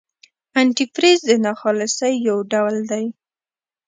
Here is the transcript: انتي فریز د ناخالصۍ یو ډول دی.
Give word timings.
انتي 0.59 0.85
فریز 0.93 1.19
د 1.29 1.31
ناخالصۍ 1.45 2.13
یو 2.27 2.37
ډول 2.51 2.75
دی. 2.91 3.05